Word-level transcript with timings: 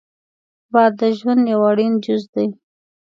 باد 0.73 0.93
د 0.99 1.01
ژوند 1.17 1.43
یو 1.53 1.59
اړین 1.69 1.93
جز 2.05 2.23
دی 2.33 2.47